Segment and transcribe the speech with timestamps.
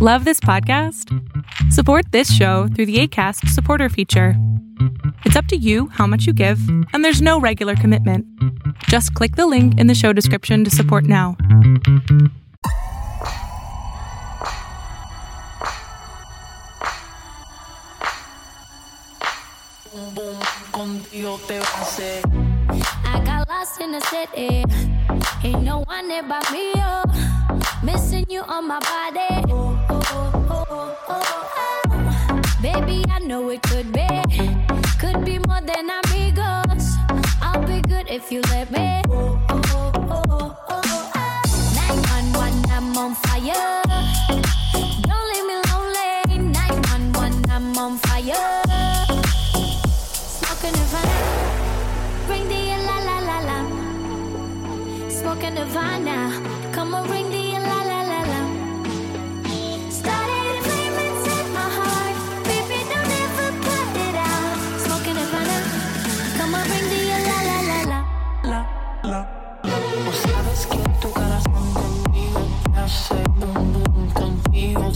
[0.00, 1.12] Love this podcast?
[1.72, 4.34] Support this show through the ACAST supporter feature.
[5.24, 6.60] It's up to you how much you give,
[6.92, 8.24] and there's no regular commitment.
[8.84, 11.36] Just click the link in the show description to support now.
[23.04, 24.62] I got lost in the city.
[25.42, 27.02] Ain't no one there but me, oh.
[27.82, 29.67] Missing you on my body.
[32.60, 34.06] Baby, I know it could be.
[35.00, 36.96] Could be more than amigos.
[37.40, 39.02] I'll be good if you let me.
[39.08, 40.56] 911,
[42.70, 43.82] I'm on fire.
[45.08, 46.12] Don't leave me lonely.
[46.52, 48.62] 911, I'm on fire.
[50.14, 50.86] Smoking the.
[55.10, 55.56] Smoking.
[56.72, 57.37] Come on, ring the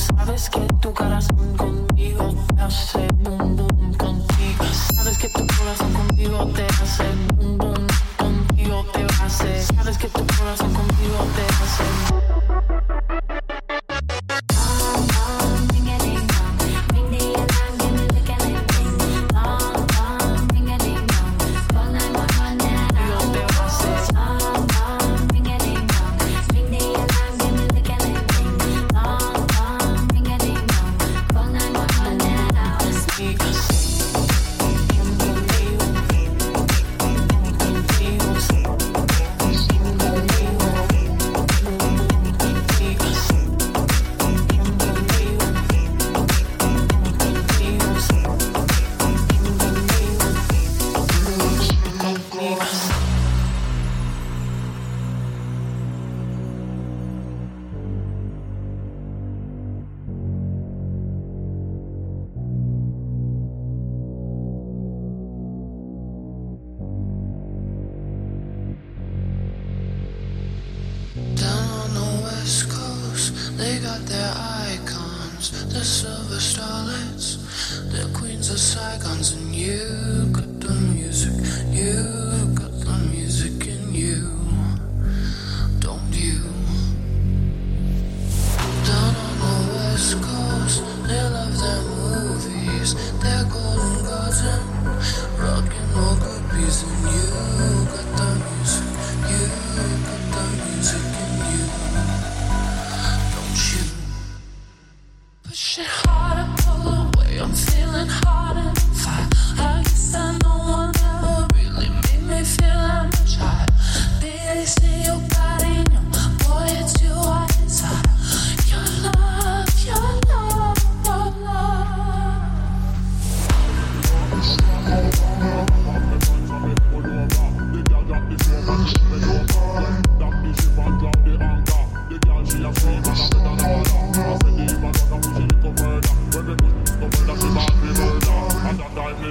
[0.03, 4.64] Sabes que tu corazón conmigo te hace boom boom contigo.
[4.97, 7.05] Sabes que tu corazón conmigo te hace
[7.36, 7.86] boom boom
[8.17, 9.62] contigo te hace.
[9.62, 13.12] Sabes que tu corazón conmigo te hace.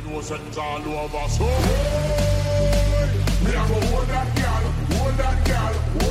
[0.04, 1.46] All over, so
[3.46, 6.11] me a go hold that girl, hold that girl.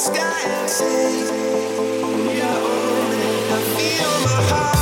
[0.00, 1.24] sky and say,
[2.26, 2.62] We are
[3.52, 4.79] I feel my heart.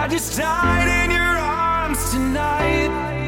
[0.00, 3.19] I just died in your arms tonight.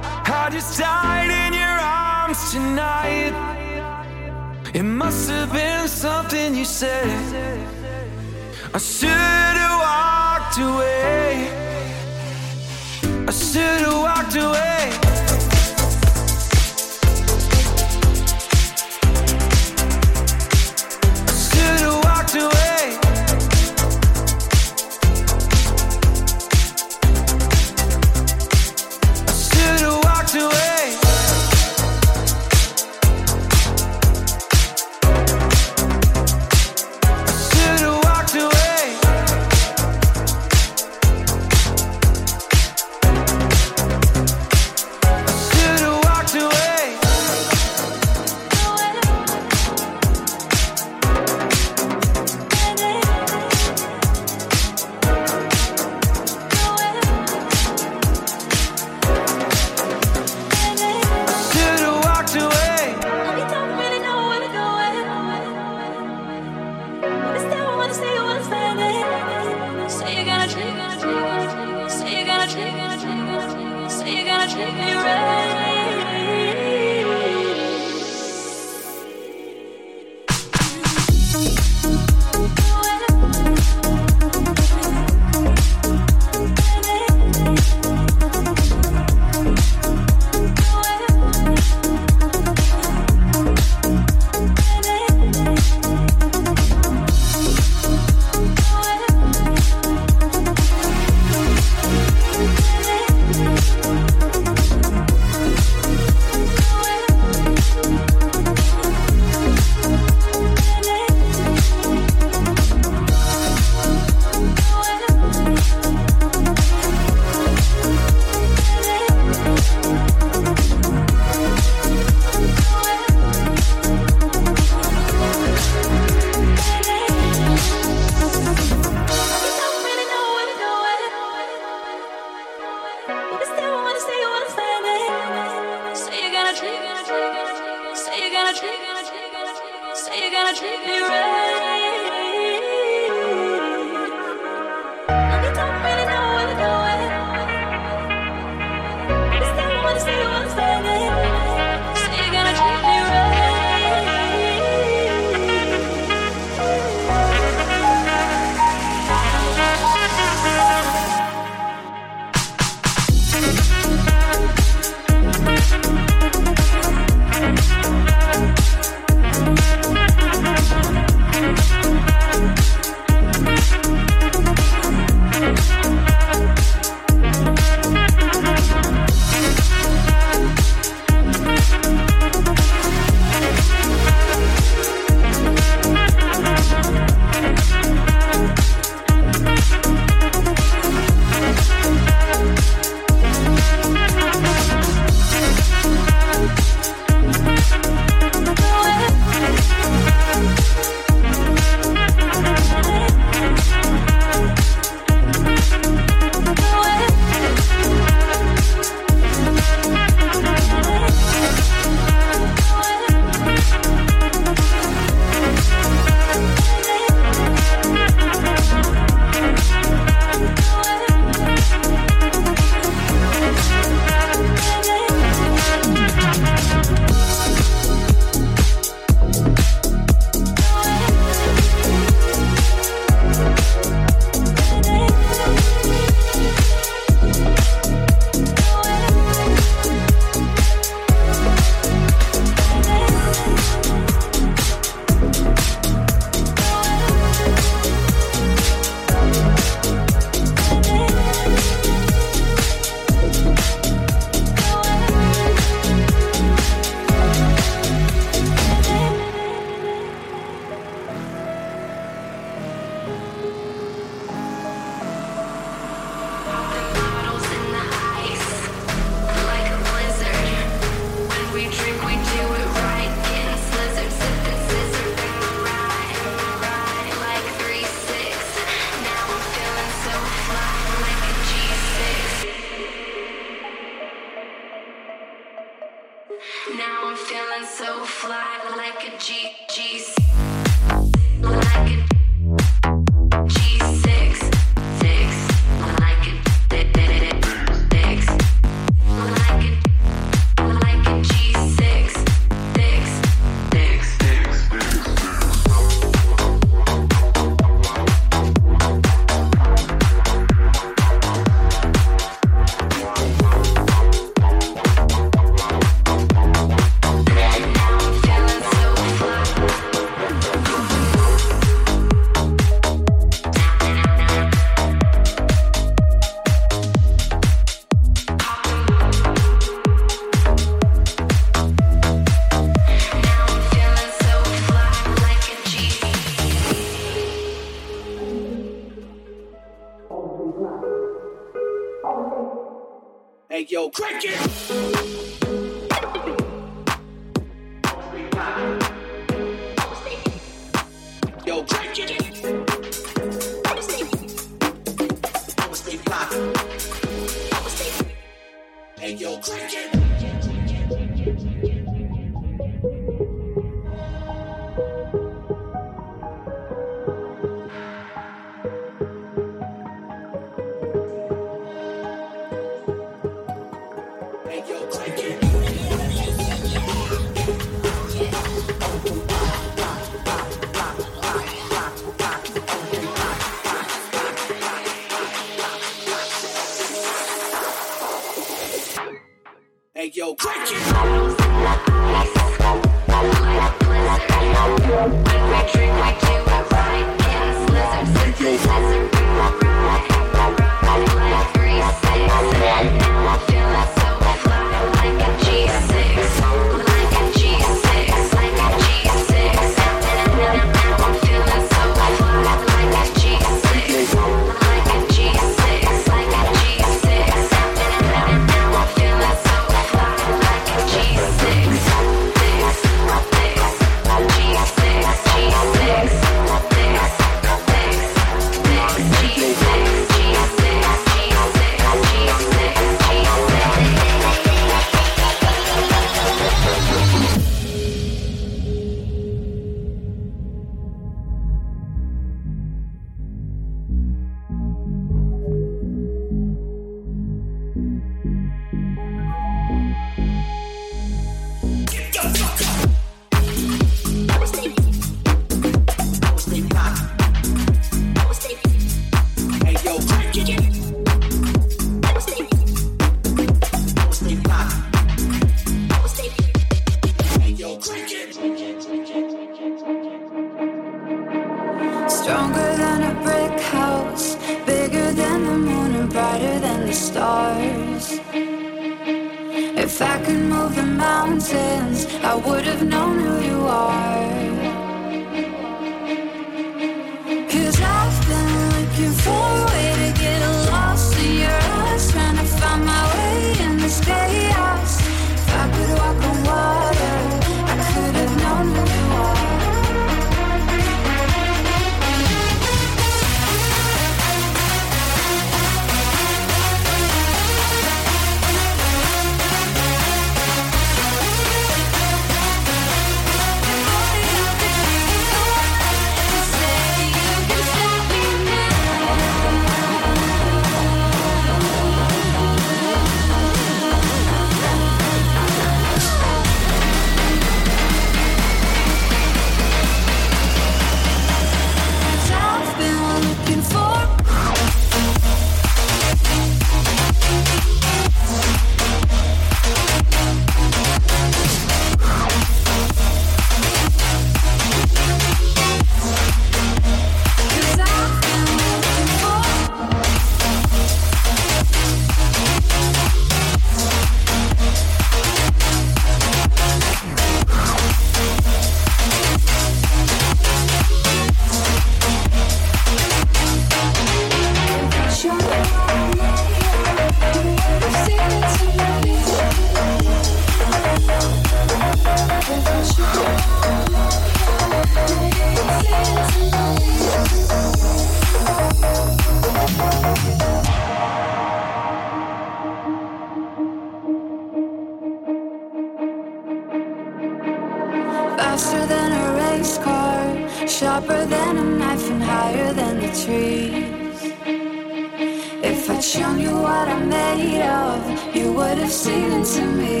[598.40, 600.00] you would have seen into me.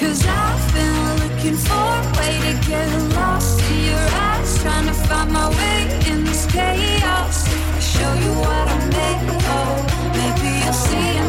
[0.00, 4.96] Cause I've been looking for a way to get lost in your eyes, trying to
[5.06, 5.78] find my way
[6.10, 7.36] in this chaos.
[7.76, 9.22] I show you what I'm made
[9.60, 9.76] of.
[10.18, 11.23] maybe you'll see.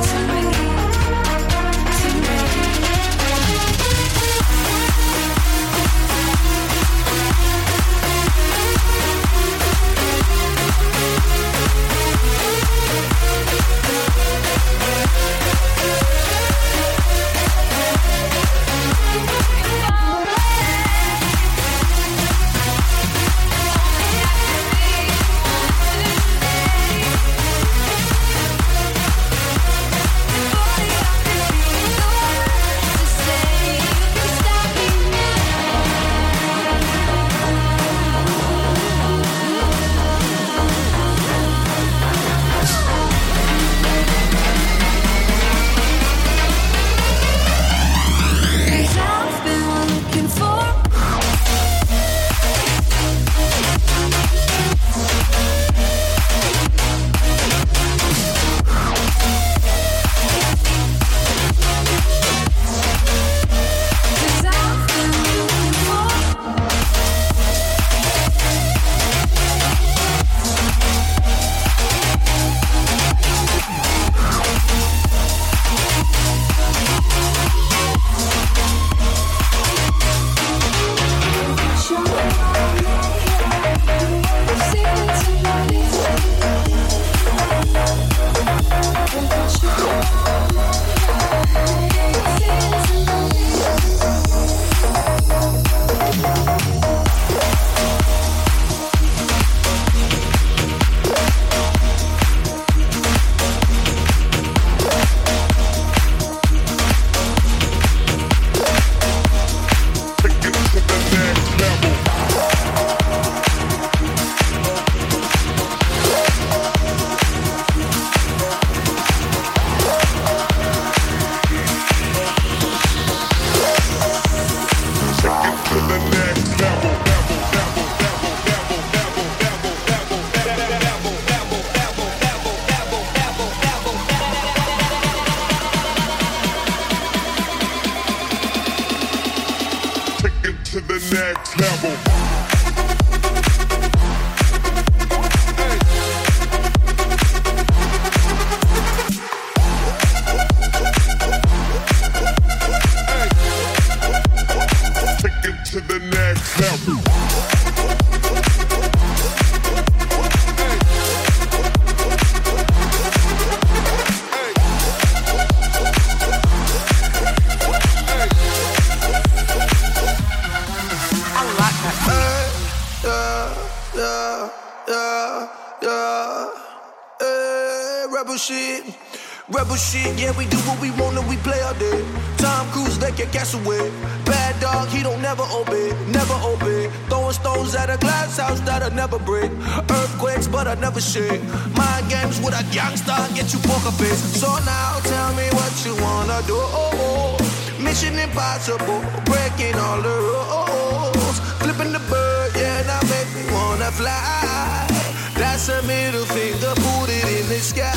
[197.96, 201.40] Mission impossible, breaking all the rules.
[201.62, 204.86] Flipping the bird, yeah, now make me wanna fly.
[205.34, 207.95] That's a middle finger, put it in the sky.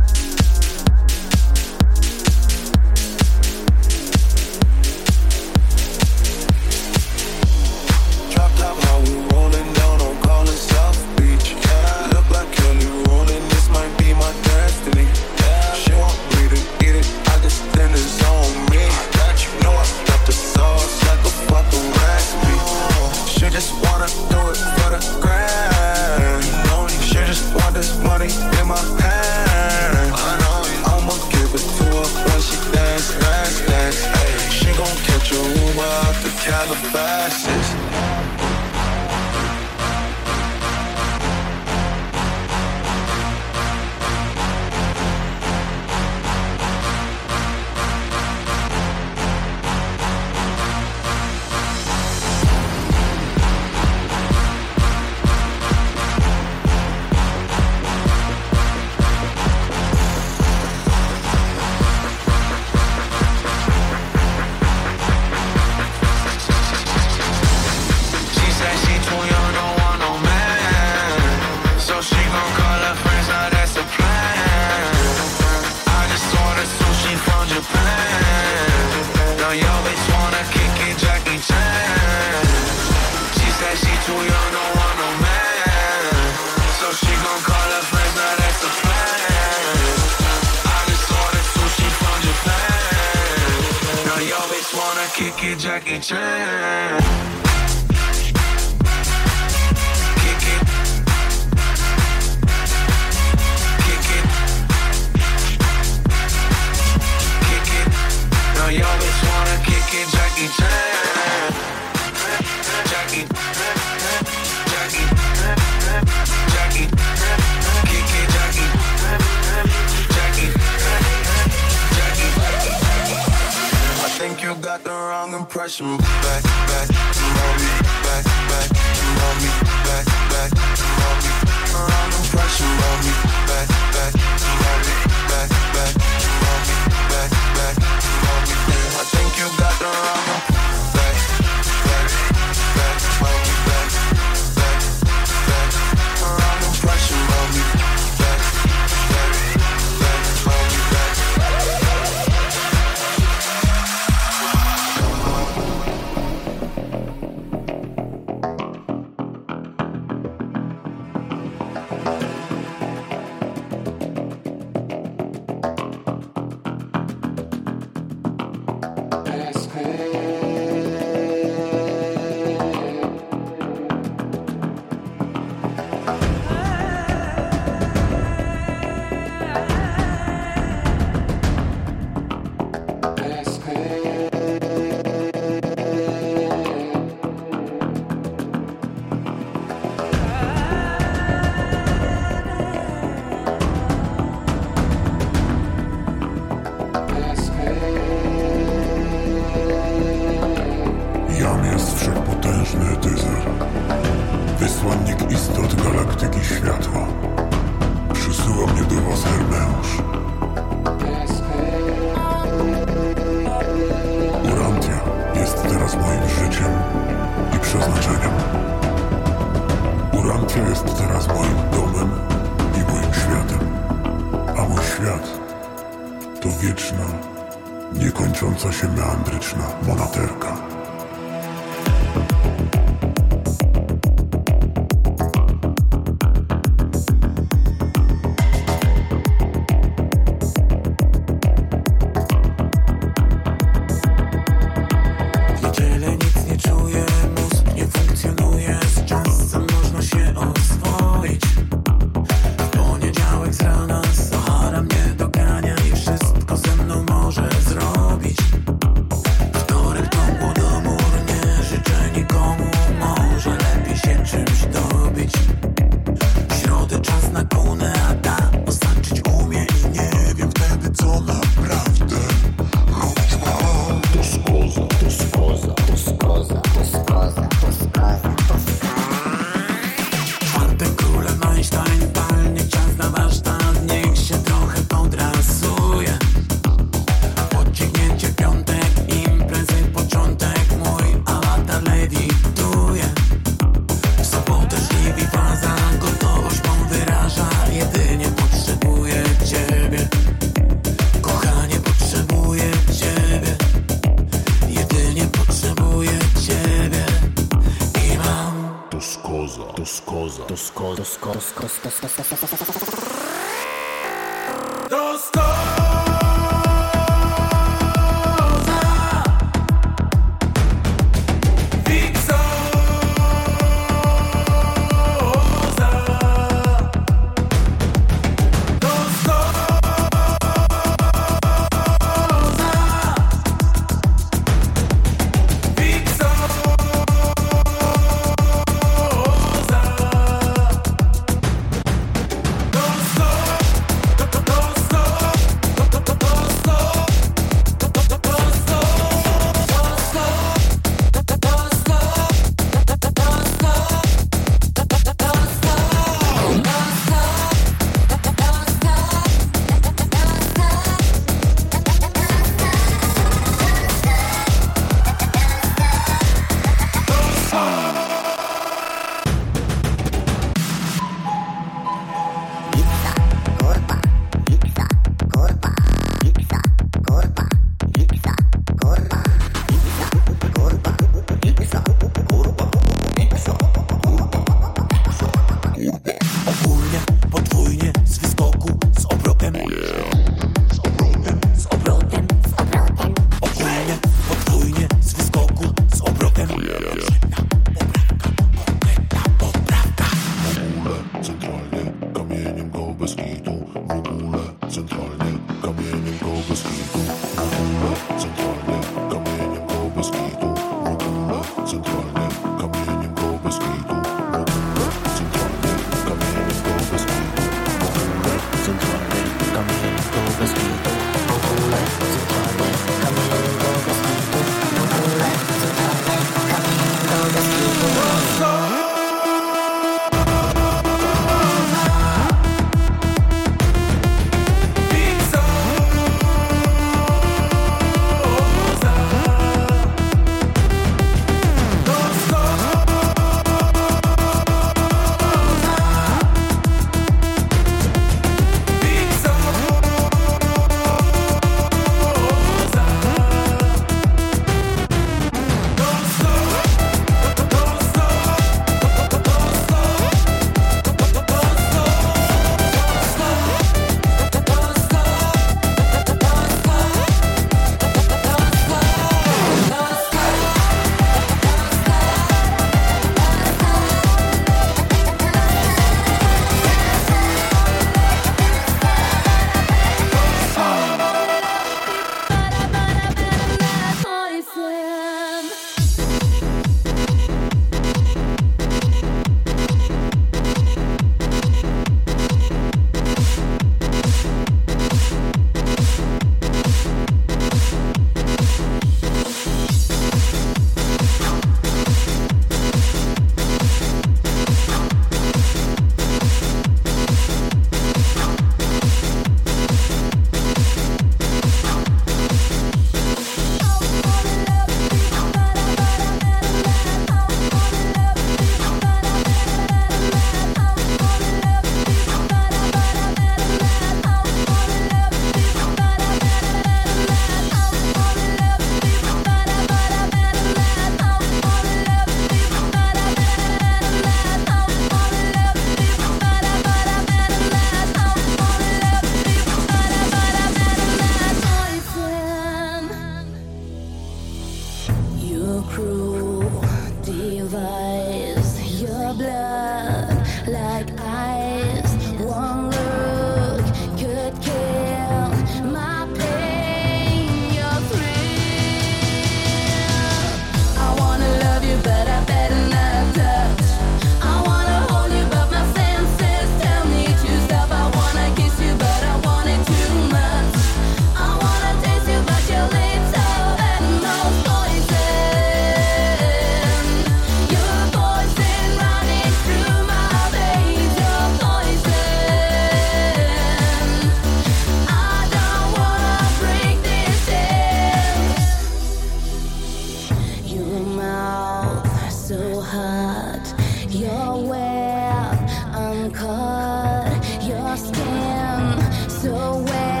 [594.41, 595.39] well
[595.73, 600.00] I'm caught your skin so well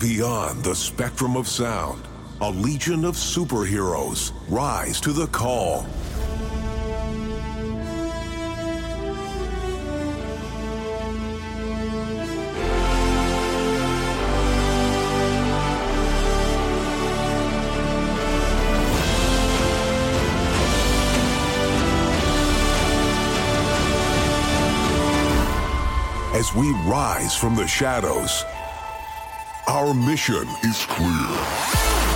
[0.00, 2.08] Beyond the spectrum of sound,
[2.40, 5.84] a legion of superheroes rise to the call.
[26.32, 28.46] as we rise from the shadows
[29.70, 32.09] our mission is clear.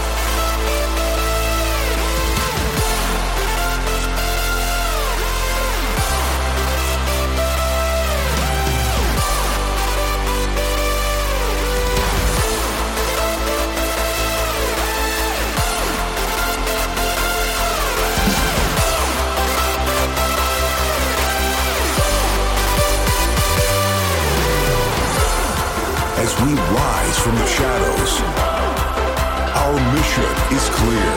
[30.84, 31.14] clear.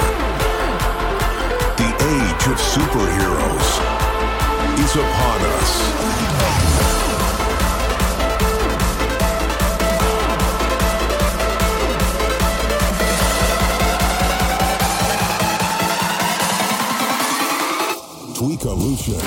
[1.82, 3.70] The age of superheroes
[4.84, 5.72] is upon us.
[18.38, 19.24] Tweakalution.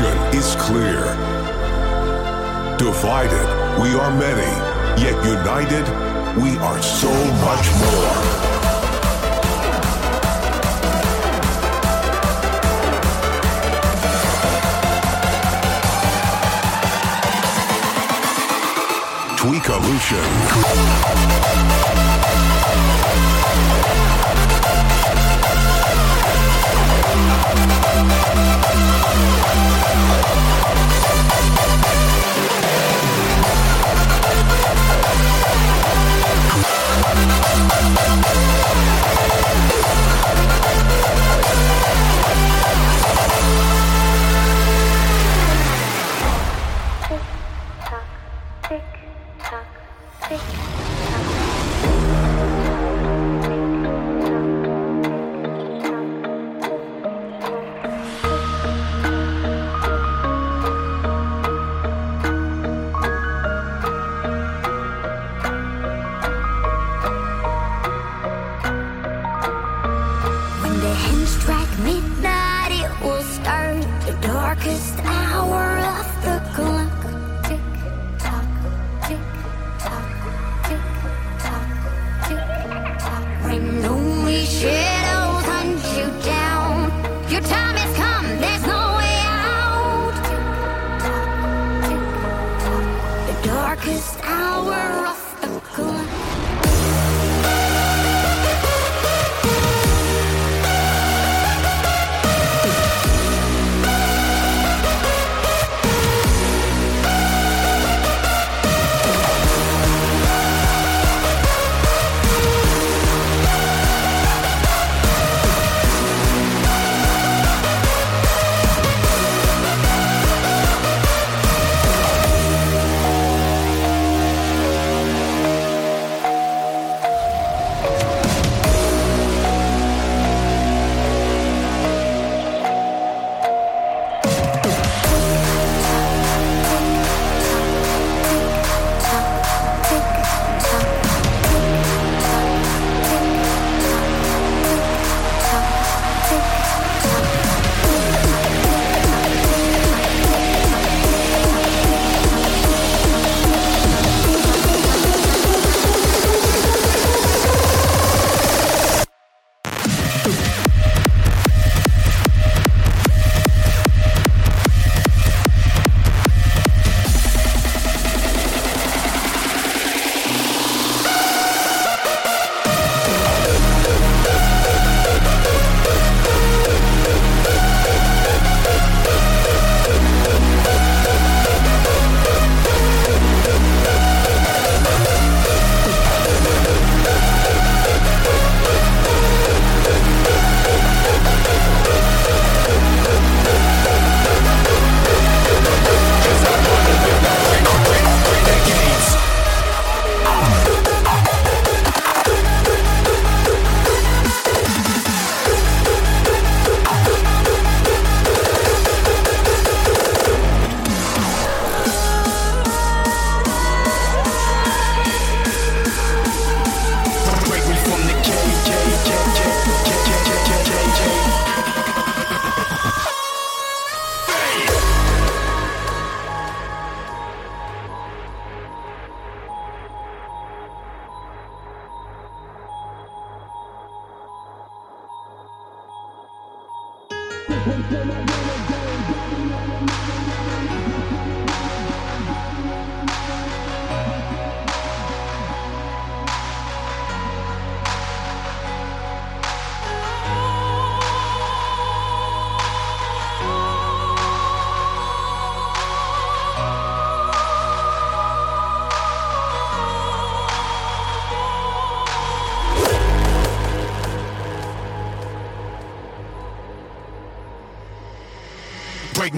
[0.00, 1.04] Is clear.
[2.78, 3.46] Divided,
[3.82, 4.50] we are many,
[4.98, 5.86] yet united,
[6.42, 7.12] we are so
[7.44, 8.40] much more.
[19.36, 19.68] Tweak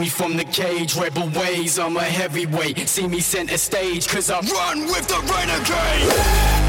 [0.03, 0.97] me from the cage.
[0.97, 2.89] Rebel ways, I'm a heavyweight.
[2.89, 6.62] See me center stage, cause I run with the renegade.